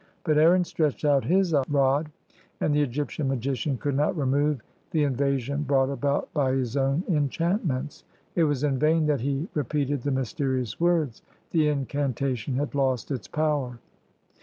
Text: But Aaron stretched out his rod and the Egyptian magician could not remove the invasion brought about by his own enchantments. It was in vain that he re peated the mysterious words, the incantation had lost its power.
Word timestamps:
But 0.23 0.39
Aaron 0.39 0.63
stretched 0.63 1.05
out 1.05 1.25
his 1.25 1.53
rod 1.69 2.09
and 2.59 2.73
the 2.73 2.81
Egyptian 2.81 3.27
magician 3.27 3.77
could 3.77 3.95
not 3.95 4.17
remove 4.17 4.61
the 4.89 5.03
invasion 5.03 5.61
brought 5.61 5.91
about 5.91 6.33
by 6.33 6.53
his 6.53 6.75
own 6.75 7.03
enchantments. 7.07 8.03
It 8.33 8.45
was 8.45 8.63
in 8.63 8.79
vain 8.79 9.05
that 9.05 9.21
he 9.21 9.47
re 9.53 9.61
peated 9.63 10.01
the 10.01 10.09
mysterious 10.09 10.79
words, 10.79 11.21
the 11.51 11.67
incantation 11.67 12.55
had 12.55 12.73
lost 12.73 13.11
its 13.11 13.27
power. 13.27 13.79